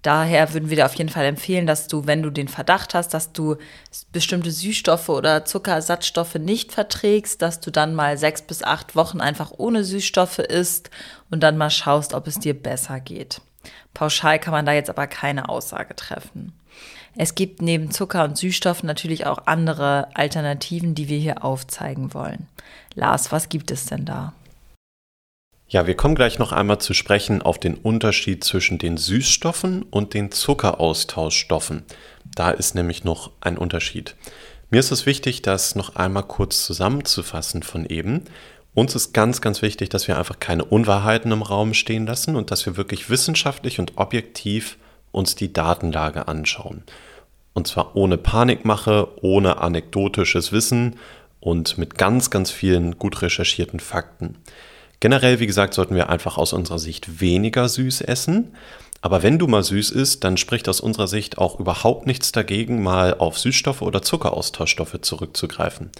Daher 0.00 0.52
würden 0.52 0.68
wir 0.68 0.76
dir 0.76 0.86
auf 0.86 0.94
jeden 0.94 1.08
Fall 1.08 1.24
empfehlen, 1.24 1.66
dass 1.66 1.86
du, 1.88 2.06
wenn 2.06 2.22
du 2.22 2.28
den 2.28 2.48
Verdacht 2.48 2.92
hast, 2.92 3.14
dass 3.14 3.32
du 3.32 3.56
bestimmte 4.12 4.50
Süßstoffe 4.50 5.08
oder 5.08 5.46
Zuckerersatzstoffe 5.46 6.34
nicht 6.34 6.72
verträgst, 6.72 7.40
dass 7.40 7.60
du 7.60 7.70
dann 7.70 7.94
mal 7.94 8.18
sechs 8.18 8.42
bis 8.42 8.62
acht 8.62 8.96
Wochen 8.96 9.22
einfach 9.22 9.52
ohne 9.56 9.82
Süßstoffe 9.82 10.40
isst 10.40 10.90
und 11.30 11.42
dann 11.42 11.56
mal 11.56 11.70
schaust, 11.70 12.12
ob 12.12 12.26
es 12.26 12.38
dir 12.38 12.52
besser 12.52 13.00
geht. 13.00 13.40
Pauschal 13.94 14.38
kann 14.38 14.52
man 14.52 14.66
da 14.66 14.72
jetzt 14.72 14.90
aber 14.90 15.06
keine 15.06 15.48
Aussage 15.48 15.96
treffen. 15.96 16.52
Es 17.16 17.34
gibt 17.34 17.62
neben 17.62 17.90
Zucker 17.90 18.24
und 18.24 18.36
Süßstoffen 18.36 18.86
natürlich 18.86 19.26
auch 19.26 19.46
andere 19.46 20.08
Alternativen, 20.14 20.94
die 20.94 21.08
wir 21.08 21.18
hier 21.18 21.44
aufzeigen 21.44 22.12
wollen. 22.12 22.48
Lars, 22.94 23.30
was 23.30 23.48
gibt 23.48 23.70
es 23.70 23.86
denn 23.86 24.04
da? 24.04 24.34
Ja, 25.68 25.86
wir 25.86 25.96
kommen 25.96 26.14
gleich 26.14 26.38
noch 26.38 26.52
einmal 26.52 26.78
zu 26.78 26.92
sprechen 26.92 27.40
auf 27.40 27.58
den 27.58 27.74
Unterschied 27.74 28.44
zwischen 28.44 28.78
den 28.78 28.96
Süßstoffen 28.96 29.82
und 29.82 30.12
den 30.14 30.30
Zuckeraustauschstoffen. 30.30 31.84
Da 32.34 32.50
ist 32.50 32.74
nämlich 32.74 33.04
noch 33.04 33.30
ein 33.40 33.58
Unterschied. 33.58 34.16
Mir 34.70 34.80
ist 34.80 34.90
es 34.90 35.06
wichtig, 35.06 35.42
das 35.42 35.76
noch 35.76 35.96
einmal 35.96 36.24
kurz 36.24 36.64
zusammenzufassen 36.66 37.62
von 37.62 37.86
eben. 37.86 38.24
Uns 38.74 38.94
ist 38.96 39.14
ganz, 39.14 39.40
ganz 39.40 39.62
wichtig, 39.62 39.88
dass 39.88 40.08
wir 40.08 40.18
einfach 40.18 40.40
keine 40.40 40.64
Unwahrheiten 40.64 41.30
im 41.30 41.42
Raum 41.42 41.74
stehen 41.74 42.06
lassen 42.06 42.34
und 42.34 42.50
dass 42.50 42.66
wir 42.66 42.76
wirklich 42.76 43.08
wissenschaftlich 43.08 43.78
und 43.78 43.96
objektiv 43.96 44.76
uns 45.14 45.34
die 45.34 45.52
Datenlage 45.52 46.28
anschauen. 46.28 46.82
Und 47.52 47.66
zwar 47.68 47.96
ohne 47.96 48.18
Panikmache, 48.18 49.08
ohne 49.22 49.58
anekdotisches 49.58 50.52
Wissen 50.52 50.96
und 51.40 51.78
mit 51.78 51.96
ganz, 51.96 52.30
ganz 52.30 52.50
vielen 52.50 52.98
gut 52.98 53.22
recherchierten 53.22 53.80
Fakten. 53.80 54.36
Generell, 55.00 55.38
wie 55.38 55.46
gesagt, 55.46 55.74
sollten 55.74 55.94
wir 55.94 56.08
einfach 56.08 56.38
aus 56.38 56.52
unserer 56.52 56.78
Sicht 56.78 57.20
weniger 57.20 57.68
süß 57.68 58.00
essen. 58.00 58.54
Aber 59.02 59.22
wenn 59.22 59.38
du 59.38 59.46
mal 59.46 59.62
süß 59.62 59.90
isst, 59.90 60.24
dann 60.24 60.38
spricht 60.38 60.66
aus 60.66 60.80
unserer 60.80 61.08
Sicht 61.08 61.36
auch 61.36 61.60
überhaupt 61.60 62.06
nichts 62.06 62.32
dagegen, 62.32 62.82
mal 62.82 63.14
auf 63.18 63.38
Süßstoffe 63.38 63.82
oder 63.82 64.00
Zuckeraustauschstoffe 64.00 64.98
zurückzugreifen. 65.02 65.90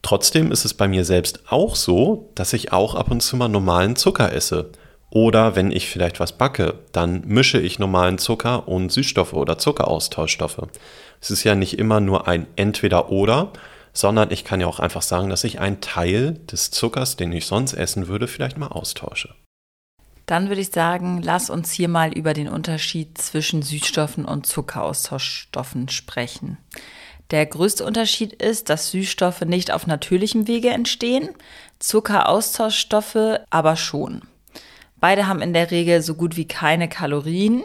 Trotzdem 0.00 0.50
ist 0.50 0.64
es 0.64 0.72
bei 0.72 0.88
mir 0.88 1.04
selbst 1.04 1.40
auch 1.50 1.76
so, 1.76 2.30
dass 2.34 2.54
ich 2.54 2.72
auch 2.72 2.94
ab 2.94 3.10
und 3.10 3.20
zu 3.20 3.36
mal 3.36 3.48
normalen 3.48 3.96
Zucker 3.96 4.32
esse. 4.32 4.70
Oder 5.10 5.56
wenn 5.56 5.72
ich 5.72 5.88
vielleicht 5.88 6.20
was 6.20 6.38
backe, 6.38 6.78
dann 6.92 7.22
mische 7.26 7.60
ich 7.60 7.80
normalen 7.80 8.18
Zucker 8.18 8.68
und 8.68 8.92
Süßstoffe 8.92 9.32
oder 9.32 9.58
Zuckeraustauschstoffe. 9.58 10.62
Es 11.20 11.30
ist 11.30 11.44
ja 11.44 11.56
nicht 11.56 11.78
immer 11.78 12.00
nur 12.00 12.28
ein 12.28 12.46
Entweder-Oder, 12.56 13.52
sondern 13.92 14.30
ich 14.30 14.44
kann 14.44 14.60
ja 14.60 14.68
auch 14.68 14.78
einfach 14.78 15.02
sagen, 15.02 15.28
dass 15.28 15.42
ich 15.42 15.58
einen 15.58 15.80
Teil 15.80 16.34
des 16.50 16.70
Zuckers, 16.70 17.16
den 17.16 17.32
ich 17.32 17.46
sonst 17.46 17.72
essen 17.72 18.06
würde, 18.06 18.28
vielleicht 18.28 18.56
mal 18.56 18.68
austausche. 18.68 19.34
Dann 20.26 20.48
würde 20.48 20.60
ich 20.60 20.70
sagen, 20.70 21.22
lass 21.22 21.50
uns 21.50 21.72
hier 21.72 21.88
mal 21.88 22.12
über 22.12 22.32
den 22.32 22.48
Unterschied 22.48 23.18
zwischen 23.18 23.62
Süßstoffen 23.62 24.24
und 24.24 24.46
Zuckeraustauschstoffen 24.46 25.88
sprechen. 25.88 26.56
Der 27.32 27.46
größte 27.46 27.84
Unterschied 27.84 28.32
ist, 28.34 28.68
dass 28.68 28.92
Süßstoffe 28.92 29.40
nicht 29.40 29.72
auf 29.72 29.88
natürlichem 29.88 30.46
Wege 30.46 30.70
entstehen, 30.70 31.30
Zuckeraustauschstoffe 31.80 33.40
aber 33.50 33.74
schon. 33.74 34.22
Beide 35.00 35.26
haben 35.26 35.40
in 35.40 35.54
der 35.54 35.70
Regel 35.70 36.02
so 36.02 36.14
gut 36.14 36.36
wie 36.36 36.46
keine 36.46 36.88
Kalorien 36.88 37.62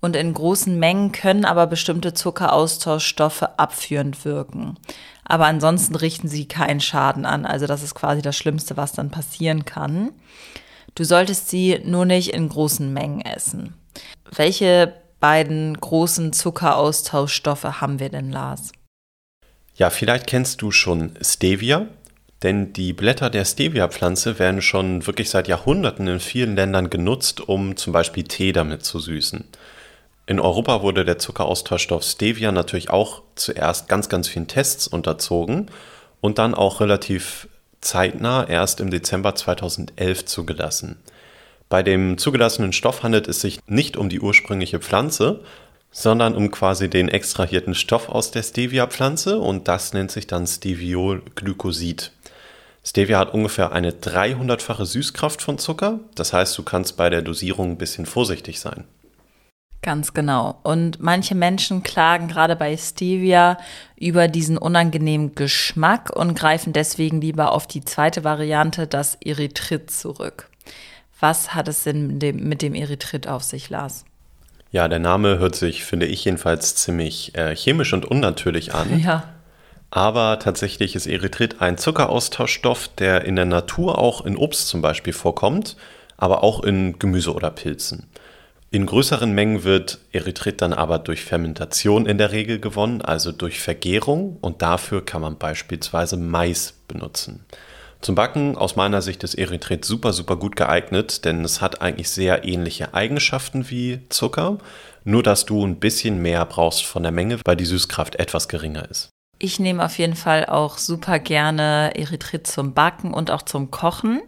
und 0.00 0.14
in 0.14 0.32
großen 0.32 0.78
Mengen 0.78 1.12
können 1.12 1.44
aber 1.44 1.66
bestimmte 1.66 2.14
Zuckeraustauschstoffe 2.14 3.42
abführend 3.56 4.24
wirken. 4.24 4.76
Aber 5.24 5.46
ansonsten 5.46 5.96
richten 5.96 6.28
sie 6.28 6.46
keinen 6.46 6.80
Schaden 6.80 7.26
an. 7.26 7.44
Also 7.44 7.66
das 7.66 7.82
ist 7.82 7.94
quasi 7.94 8.22
das 8.22 8.36
Schlimmste, 8.36 8.76
was 8.76 8.92
dann 8.92 9.10
passieren 9.10 9.64
kann. 9.64 10.10
Du 10.94 11.04
solltest 11.04 11.50
sie 11.50 11.80
nur 11.84 12.06
nicht 12.06 12.32
in 12.32 12.48
großen 12.48 12.92
Mengen 12.92 13.20
essen. 13.20 13.74
Welche 14.34 14.94
beiden 15.20 15.78
großen 15.78 16.32
Zuckeraustauschstoffe 16.32 17.64
haben 17.64 17.98
wir 17.98 18.08
denn, 18.08 18.30
Lars? 18.30 18.72
Ja, 19.74 19.90
vielleicht 19.90 20.26
kennst 20.26 20.62
du 20.62 20.70
schon 20.70 21.12
Stevia, 21.20 21.86
denn 22.42 22.72
die 22.72 22.92
Blätter 22.92 23.30
der 23.30 23.44
Stevia-Pflanze 23.44 24.38
werden 24.38 24.62
schon 24.62 25.06
wirklich 25.06 25.30
seit 25.30 25.48
Jahrhunderten 25.48 26.06
in 26.06 26.20
vielen 26.20 26.54
Ländern 26.54 26.90
genutzt, 26.90 27.40
um 27.40 27.76
zum 27.76 27.92
Beispiel 27.92 28.24
Tee 28.24 28.52
damit 28.52 28.84
zu 28.84 29.00
süßen. 29.00 29.44
In 30.26 30.40
Europa 30.40 30.82
wurde 30.82 31.04
der 31.04 31.18
Zuckeraustauschstoff 31.18 32.04
Stevia 32.04 32.52
natürlich 32.52 32.90
auch 32.90 33.22
zuerst 33.34 33.88
ganz, 33.88 34.08
ganz 34.08 34.28
vielen 34.28 34.46
Tests 34.46 34.86
unterzogen 34.86 35.70
und 36.20 36.38
dann 36.38 36.54
auch 36.54 36.80
relativ 36.80 37.48
zeitnah 37.80 38.46
erst 38.46 38.80
im 38.80 38.90
Dezember 38.90 39.34
2011 39.34 40.26
zugelassen. 40.26 40.96
Bei 41.68 41.82
dem 41.82 42.18
zugelassenen 42.18 42.72
Stoff 42.72 43.02
handelt 43.02 43.26
es 43.26 43.40
sich 43.40 43.60
nicht 43.66 43.96
um 43.96 44.08
die 44.08 44.20
ursprüngliche 44.20 44.80
Pflanze, 44.80 45.40
sondern 45.90 46.34
um 46.34 46.50
quasi 46.50 46.88
den 46.88 47.08
extrahierten 47.08 47.74
Stoff 47.74 48.08
aus 48.08 48.30
der 48.30 48.42
Stevia-Pflanze 48.42 49.38
und 49.38 49.68
das 49.68 49.92
nennt 49.92 50.10
sich 50.10 50.26
dann 50.26 50.46
Steviolglycosid. 50.46 52.12
Stevia 52.84 53.18
hat 53.18 53.34
ungefähr 53.34 53.72
eine 53.72 53.90
300-fache 53.90 54.86
Süßkraft 54.86 55.42
von 55.42 55.58
Zucker, 55.58 56.00
das 56.14 56.32
heißt, 56.32 56.56
du 56.56 56.62
kannst 56.62 56.96
bei 56.96 57.10
der 57.10 57.22
Dosierung 57.22 57.72
ein 57.72 57.78
bisschen 57.78 58.06
vorsichtig 58.06 58.60
sein. 58.60 58.84
Ganz 59.80 60.12
genau. 60.12 60.58
Und 60.64 61.00
manche 61.00 61.36
Menschen 61.36 61.82
klagen 61.82 62.26
gerade 62.26 62.56
bei 62.56 62.76
Stevia 62.76 63.58
über 63.96 64.26
diesen 64.26 64.58
unangenehmen 64.58 65.34
Geschmack 65.36 66.10
und 66.14 66.34
greifen 66.34 66.72
deswegen 66.72 67.20
lieber 67.20 67.52
auf 67.52 67.66
die 67.66 67.84
zweite 67.84 68.24
Variante, 68.24 68.88
das 68.88 69.16
Erythrit, 69.24 69.90
zurück. 69.90 70.50
Was 71.20 71.54
hat 71.54 71.68
es 71.68 71.84
denn 71.84 72.08
mit 72.08 72.22
dem, 72.22 72.48
mit 72.48 72.62
dem 72.62 72.74
Erythrit 72.74 73.28
auf 73.28 73.44
sich, 73.44 73.70
Lars? 73.70 74.04
Ja, 74.70 74.88
der 74.88 74.98
Name 74.98 75.38
hört 75.38 75.54
sich, 75.54 75.84
finde 75.84 76.06
ich 76.06 76.24
jedenfalls, 76.24 76.74
ziemlich 76.74 77.34
äh, 77.36 77.54
chemisch 77.54 77.92
und 77.92 78.04
unnatürlich 78.04 78.74
an. 78.74 79.00
Ja. 79.00 79.24
Aber 79.90 80.38
tatsächlich 80.38 80.94
ist 80.94 81.06
Erythrit 81.06 81.60
ein 81.60 81.78
Zuckeraustauschstoff, 81.78 82.88
der 82.88 83.24
in 83.24 83.36
der 83.36 83.46
Natur 83.46 83.98
auch 83.98 84.24
in 84.24 84.36
Obst 84.36 84.68
zum 84.68 84.82
Beispiel 84.82 85.12
vorkommt, 85.12 85.76
aber 86.16 86.42
auch 86.42 86.62
in 86.62 86.98
Gemüse 86.98 87.32
oder 87.32 87.50
Pilzen. 87.50 88.06
In 88.70 88.84
größeren 88.84 89.32
Mengen 89.32 89.64
wird 89.64 89.98
Erythrit 90.12 90.60
dann 90.60 90.74
aber 90.74 90.98
durch 90.98 91.22
Fermentation 91.22 92.04
in 92.04 92.18
der 92.18 92.32
Regel 92.32 92.60
gewonnen, 92.60 93.00
also 93.00 93.32
durch 93.32 93.60
Vergärung 93.60 94.36
und 94.42 94.60
dafür 94.60 95.02
kann 95.02 95.22
man 95.22 95.38
beispielsweise 95.38 96.18
Mais 96.18 96.74
benutzen. 96.86 97.46
Zum 98.02 98.14
Backen 98.14 98.56
aus 98.56 98.76
meiner 98.76 99.00
Sicht 99.00 99.24
ist 99.24 99.36
Erythrit 99.36 99.86
super, 99.86 100.12
super 100.12 100.36
gut 100.36 100.54
geeignet, 100.54 101.24
denn 101.24 101.44
es 101.44 101.62
hat 101.62 101.80
eigentlich 101.80 102.10
sehr 102.10 102.44
ähnliche 102.44 102.92
Eigenschaften 102.92 103.70
wie 103.70 104.00
Zucker, 104.10 104.58
nur 105.02 105.22
dass 105.22 105.46
du 105.46 105.64
ein 105.64 105.80
bisschen 105.80 106.20
mehr 106.20 106.44
brauchst 106.44 106.84
von 106.84 107.02
der 107.02 107.10
Menge, 107.10 107.40
weil 107.46 107.56
die 107.56 107.64
Süßkraft 107.64 108.16
etwas 108.16 108.48
geringer 108.48 108.88
ist. 108.90 109.08
Ich 109.40 109.60
nehme 109.60 109.84
auf 109.84 109.98
jeden 109.98 110.16
Fall 110.16 110.46
auch 110.46 110.78
super 110.78 111.18
gerne 111.20 111.92
Erythrit 111.94 112.46
zum 112.46 112.74
Backen 112.74 113.14
und 113.14 113.30
auch 113.30 113.42
zum 113.42 113.70
Kochen. 113.70 114.20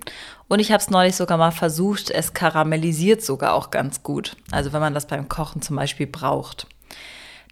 Und 0.47 0.61
ich 0.61 0.71
habe 0.71 0.81
es 0.81 0.91
neulich 0.91 1.17
sogar 1.17 1.37
mal 1.37 1.51
versucht, 1.51 2.11
es 2.11 2.33
karamellisiert 2.33 3.23
sogar 3.23 3.55
auch 3.55 3.71
ganz 3.71 4.03
gut. 4.03 4.37
Also 4.51 4.73
wenn 4.73 4.81
man 4.81 4.95
das 4.95 5.07
beim 5.07 5.29
Kochen 5.29 5.63
zum 5.63 5.77
Beispiel 5.77 6.07
braucht. 6.07 6.67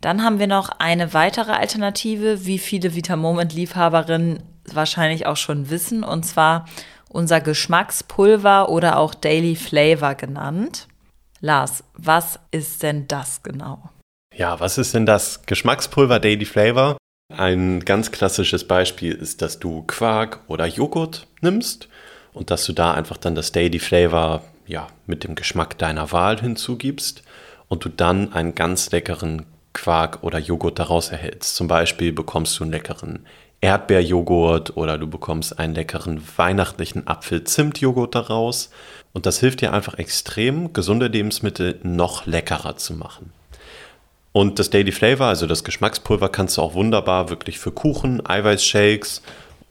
Dann 0.00 0.22
haben 0.22 0.38
wir 0.38 0.46
noch 0.46 0.70
eine 0.78 1.12
weitere 1.14 1.52
Alternative, 1.52 2.44
wie 2.44 2.58
viele 2.58 2.94
Vitamoment-Liebhaberinnen 2.94 4.42
wahrscheinlich 4.72 5.26
auch 5.26 5.36
schon 5.36 5.70
wissen, 5.70 6.04
und 6.04 6.24
zwar 6.24 6.66
unser 7.08 7.40
Geschmackspulver 7.40 8.68
oder 8.68 8.98
auch 8.98 9.14
Daily 9.14 9.56
Flavor 9.56 10.14
genannt. 10.14 10.86
Lars, 11.40 11.82
was 11.94 12.38
ist 12.50 12.82
denn 12.82 13.08
das 13.08 13.42
genau? 13.42 13.90
Ja, 14.34 14.60
was 14.60 14.78
ist 14.78 14.94
denn 14.94 15.06
das? 15.06 15.42
Geschmackspulver 15.46 16.20
Daily 16.20 16.44
Flavor. 16.44 16.96
Ein 17.36 17.80
ganz 17.80 18.10
klassisches 18.10 18.64
Beispiel 18.64 19.12
ist, 19.12 19.42
dass 19.42 19.58
du 19.58 19.82
Quark 19.82 20.40
oder 20.48 20.64
Joghurt 20.64 21.26
nimmst 21.42 21.88
und 22.32 22.50
dass 22.50 22.64
du 22.64 22.72
da 22.72 22.94
einfach 22.94 23.18
dann 23.18 23.34
das 23.34 23.52
Daily 23.52 23.78
Flavor 23.78 24.42
ja, 24.66 24.86
mit 25.06 25.24
dem 25.24 25.34
Geschmack 25.34 25.76
deiner 25.76 26.10
Wahl 26.10 26.40
hinzugibst 26.40 27.22
und 27.68 27.84
du 27.84 27.90
dann 27.90 28.32
einen 28.32 28.54
ganz 28.54 28.90
leckeren 28.92 29.44
Quark 29.74 30.22
oder 30.22 30.38
Joghurt 30.38 30.78
daraus 30.78 31.10
erhältst. 31.10 31.54
Zum 31.54 31.68
Beispiel 31.68 32.14
bekommst 32.14 32.58
du 32.58 32.64
einen 32.64 32.72
leckeren 32.72 33.26
Erdbeerjoghurt 33.60 34.78
oder 34.78 34.96
du 34.96 35.06
bekommst 35.06 35.58
einen 35.58 35.74
leckeren 35.74 36.22
weihnachtlichen 36.36 37.06
Apfel-Zimt-Joghurt 37.06 38.14
daraus. 38.14 38.70
Und 39.12 39.26
das 39.26 39.38
hilft 39.38 39.60
dir 39.60 39.74
einfach 39.74 39.98
extrem, 39.98 40.72
gesunde 40.72 41.08
Lebensmittel 41.08 41.78
noch 41.82 42.24
leckerer 42.24 42.76
zu 42.76 42.94
machen. 42.94 43.32
Und 44.38 44.60
das 44.60 44.70
Daily 44.70 44.92
Flavor, 44.92 45.26
also 45.26 45.48
das 45.48 45.64
Geschmackspulver, 45.64 46.28
kannst 46.28 46.56
du 46.58 46.62
auch 46.62 46.74
wunderbar 46.74 47.28
wirklich 47.28 47.58
für 47.58 47.72
Kuchen, 47.72 48.24
Eiweißshakes 48.24 49.20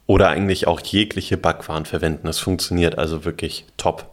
oder 0.08 0.28
eigentlich 0.28 0.68
auch 0.68 0.82
jegliche 0.82 1.38
Backwaren 1.38 1.86
verwenden. 1.86 2.28
Das 2.28 2.40
funktioniert 2.40 2.98
also 2.98 3.24
wirklich 3.24 3.64
top. 3.78 4.10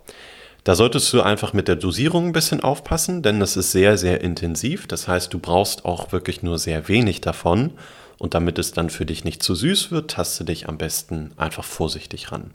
Da 0.62 0.76
solltest 0.76 1.12
du 1.12 1.23
einfach 1.23 1.54
mit 1.54 1.66
der 1.66 1.75
Dosierung 1.75 2.26
ein 2.26 2.32
bisschen 2.32 2.62
aufpassen, 2.62 3.20
denn 3.20 3.40
das 3.40 3.56
ist 3.56 3.73
sehr, 3.73 3.99
sehr 3.99 4.20
intensiv. 4.20 4.87
Das 4.87 5.08
heißt, 5.08 5.34
du 5.34 5.40
brauchst 5.40 5.84
auch 5.84 6.12
wirklich 6.12 6.44
nur 6.44 6.61
sehr 6.61 6.87
wenig 6.87 7.20
davon. 7.20 7.73
Und 8.18 8.34
damit 8.34 8.61
es 8.61 8.70
dann 8.70 8.90
für 8.90 9.06
dich 9.06 9.25
nicht 9.25 9.42
zu 9.42 9.56
süß 9.56 9.90
wird, 9.90 10.12
taste 10.12 10.44
dich 10.44 10.68
am 10.68 10.78
besten 10.78 11.32
einfach 11.37 11.64
vorsichtig 11.64 12.30
ran. 12.30 12.52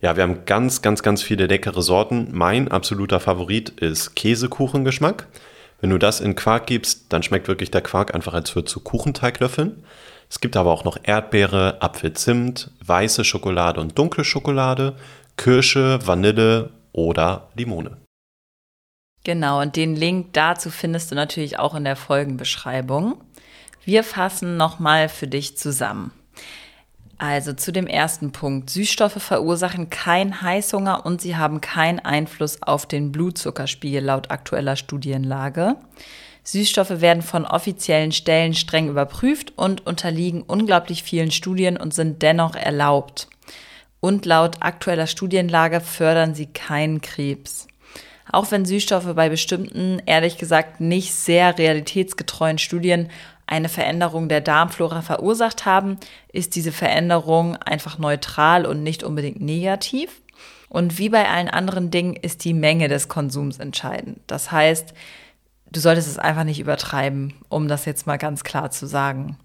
Ja, 0.00 0.14
wir 0.14 0.22
haben 0.22 0.44
ganz, 0.46 0.82
ganz, 0.82 1.02
ganz 1.02 1.20
viele 1.20 1.48
leckere 1.48 1.82
Sorten. 1.82 2.28
Mein 2.30 2.68
absoluter 2.68 3.18
Favorit 3.18 3.70
ist 3.70 4.14
Käsekuchengeschmack. 4.14 5.26
Wenn 5.80 5.90
du 5.90 5.98
das 5.98 6.20
in 6.20 6.34
Quark 6.34 6.66
gibst, 6.66 7.12
dann 7.12 7.22
schmeckt 7.22 7.48
wirklich 7.48 7.70
der 7.70 7.80
Quark 7.80 8.14
einfach, 8.14 8.34
als 8.34 8.54
würdest 8.54 8.74
du 8.76 8.80
Kuchenteig 8.80 9.40
löffeln. 9.40 9.82
Es 10.28 10.40
gibt 10.40 10.56
aber 10.56 10.70
auch 10.70 10.84
noch 10.84 10.98
Erdbeere, 11.02 11.80
Apfelzimt, 11.80 12.70
weiße 12.84 13.24
Schokolade 13.24 13.80
und 13.80 13.98
dunkle 13.98 14.24
Schokolade, 14.24 14.94
Kirsche, 15.36 15.98
Vanille 16.06 16.70
oder 16.92 17.48
Limone. 17.54 17.96
Genau, 19.24 19.60
und 19.60 19.76
den 19.76 19.96
Link 19.96 20.32
dazu 20.32 20.70
findest 20.70 21.10
du 21.10 21.14
natürlich 21.14 21.58
auch 21.58 21.74
in 21.74 21.84
der 21.84 21.96
Folgenbeschreibung. 21.96 23.20
Wir 23.84 24.04
fassen 24.04 24.56
nochmal 24.56 25.08
für 25.08 25.26
dich 25.26 25.56
zusammen. 25.56 26.12
Also 27.20 27.52
zu 27.52 27.70
dem 27.70 27.86
ersten 27.86 28.32
Punkt. 28.32 28.70
Süßstoffe 28.70 29.22
verursachen 29.22 29.90
keinen 29.90 30.40
Heißhunger 30.40 31.04
und 31.04 31.20
sie 31.20 31.36
haben 31.36 31.60
keinen 31.60 31.98
Einfluss 31.98 32.62
auf 32.62 32.86
den 32.86 33.12
Blutzuckerspiegel 33.12 34.02
laut 34.02 34.30
aktueller 34.30 34.74
Studienlage. 34.74 35.76
Süßstoffe 36.44 37.02
werden 37.02 37.22
von 37.22 37.44
offiziellen 37.44 38.12
Stellen 38.12 38.54
streng 38.54 38.88
überprüft 38.88 39.52
und 39.56 39.86
unterliegen 39.86 40.40
unglaublich 40.40 41.02
vielen 41.02 41.30
Studien 41.30 41.76
und 41.76 41.92
sind 41.92 42.22
dennoch 42.22 42.54
erlaubt. 42.54 43.28
Und 44.00 44.24
laut 44.24 44.56
aktueller 44.60 45.06
Studienlage 45.06 45.82
fördern 45.82 46.34
sie 46.34 46.46
keinen 46.46 47.02
Krebs. 47.02 47.68
Auch 48.32 48.50
wenn 48.50 48.64
Süßstoffe 48.64 49.14
bei 49.14 49.28
bestimmten, 49.28 50.00
ehrlich 50.06 50.38
gesagt 50.38 50.80
nicht 50.80 51.12
sehr 51.12 51.58
realitätsgetreuen 51.58 52.56
Studien 52.56 53.10
eine 53.50 53.68
Veränderung 53.68 54.28
der 54.28 54.40
Darmflora 54.40 55.02
verursacht 55.02 55.66
haben, 55.66 55.98
ist 56.32 56.54
diese 56.54 56.72
Veränderung 56.72 57.56
einfach 57.56 57.98
neutral 57.98 58.64
und 58.64 58.82
nicht 58.82 59.02
unbedingt 59.02 59.40
negativ. 59.40 60.22
Und 60.68 60.98
wie 60.98 61.08
bei 61.08 61.28
allen 61.28 61.48
anderen 61.48 61.90
Dingen 61.90 62.14
ist 62.14 62.44
die 62.44 62.54
Menge 62.54 62.88
des 62.88 63.08
Konsums 63.08 63.58
entscheidend. 63.58 64.20
Das 64.28 64.52
heißt, 64.52 64.94
du 65.72 65.80
solltest 65.80 66.06
es 66.06 66.18
einfach 66.18 66.44
nicht 66.44 66.60
übertreiben, 66.60 67.34
um 67.48 67.66
das 67.66 67.86
jetzt 67.86 68.06
mal 68.06 68.18
ganz 68.18 68.44
klar 68.44 68.70
zu 68.70 68.86
sagen. 68.86 69.36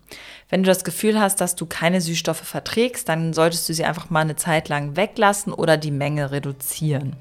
Wenn 0.49 0.61
du 0.61 0.67
das 0.67 0.83
Gefühl 0.83 1.19
hast, 1.19 1.41
dass 1.41 1.55
du 1.55 1.65
keine 1.65 1.99
Süßstoffe 1.99 2.41
verträgst, 2.41 3.09
dann 3.09 3.33
solltest 3.33 3.67
du 3.67 3.73
sie 3.73 3.85
einfach 3.85 4.11
mal 4.11 4.21
eine 4.21 4.35
Zeit 4.35 4.69
lang 4.69 4.95
weglassen 4.95 5.51
oder 5.51 5.77
die 5.77 5.91
Menge 5.91 6.29
reduzieren. 6.29 7.15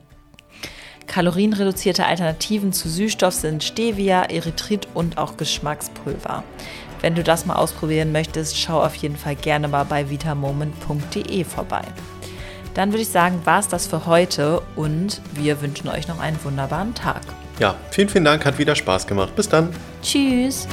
Kalorienreduzierte 1.06 2.06
Alternativen 2.06 2.72
zu 2.72 2.88
Süßstoff 2.88 3.34
sind 3.34 3.62
Stevia, 3.62 4.24
Erythrit 4.24 4.88
und 4.94 5.18
auch 5.18 5.36
Geschmackspulver. 5.36 6.44
Wenn 7.00 7.14
du 7.14 7.22
das 7.22 7.44
mal 7.44 7.56
ausprobieren 7.56 8.12
möchtest, 8.12 8.58
schau 8.58 8.82
auf 8.82 8.94
jeden 8.94 9.16
Fall 9.16 9.36
gerne 9.36 9.68
mal 9.68 9.84
bei 9.84 10.08
vitamoment.de 10.08 11.44
vorbei. 11.44 11.82
Dann 12.72 12.92
würde 12.92 13.02
ich 13.02 13.08
sagen, 13.08 13.40
war 13.44 13.60
es 13.60 13.68
das 13.68 13.86
für 13.86 14.06
heute 14.06 14.62
und 14.74 15.20
wir 15.34 15.60
wünschen 15.60 15.88
euch 15.88 16.08
noch 16.08 16.18
einen 16.18 16.42
wunderbaren 16.42 16.94
Tag. 16.94 17.22
Ja, 17.60 17.76
vielen, 17.90 18.08
vielen 18.08 18.24
Dank, 18.24 18.44
hat 18.44 18.58
wieder 18.58 18.74
Spaß 18.74 19.06
gemacht. 19.06 19.36
Bis 19.36 19.48
dann. 19.48 19.68
Tschüss. 20.02 20.66